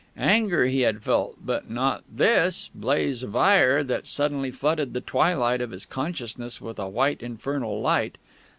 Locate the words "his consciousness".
5.69-6.59